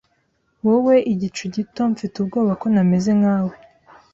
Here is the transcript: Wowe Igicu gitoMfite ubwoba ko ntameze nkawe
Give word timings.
Wowe 0.67 0.95
Igicu 1.13 1.43
gitoMfite 1.55 2.15
ubwoba 2.19 2.53
ko 2.61 2.65
ntameze 2.73 3.09
nkawe 3.19 3.53